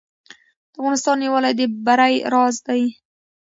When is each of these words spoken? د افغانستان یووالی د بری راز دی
د 0.71 0.73
افغانستان 0.81 1.17
یووالی 1.21 1.53
د 1.59 1.61
بری 1.85 2.15
راز 2.33 2.55
دی 2.67 2.81